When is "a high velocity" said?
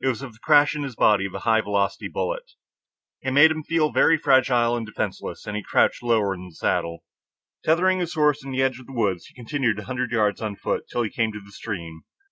1.34-2.06